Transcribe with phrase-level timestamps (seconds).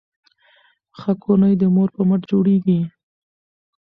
[0.97, 2.79] ښه کورنۍ د مور په مټ جوړیږي.